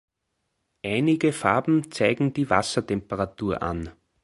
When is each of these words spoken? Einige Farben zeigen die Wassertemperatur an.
Einige 0.83 1.31
Farben 1.31 1.91
zeigen 1.91 2.33
die 2.33 2.49
Wassertemperatur 2.49 3.61
an. 3.61 3.91